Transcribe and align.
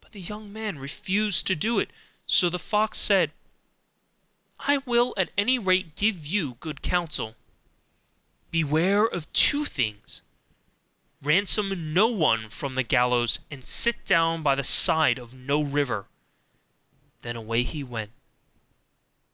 But 0.00 0.12
the 0.12 0.20
young 0.22 0.50
man 0.50 0.78
refused 0.78 1.46
to 1.46 1.54
do 1.54 1.78
it: 1.78 1.90
so 2.26 2.48
the 2.48 2.58
fox 2.58 2.98
said, 2.98 3.32
'I 4.60 4.78
will 4.86 5.12
at 5.18 5.28
any 5.36 5.58
rate 5.58 5.94
give 5.94 6.24
you 6.24 6.54
good 6.54 6.80
counsel: 6.80 7.36
beware 8.50 9.04
of 9.04 9.30
two 9.34 9.66
things; 9.66 10.22
ransom 11.20 11.92
no 11.92 12.06
one 12.06 12.48
from 12.48 12.76
the 12.76 12.82
gallows, 12.82 13.40
and 13.50 13.62
sit 13.66 14.06
down 14.06 14.42
by 14.42 14.54
the 14.54 14.64
side 14.64 15.18
of 15.18 15.34
no 15.34 15.60
river.' 15.60 16.06
Then 17.20 17.36
away 17.36 17.62
he 17.62 17.84
went. 17.84 18.12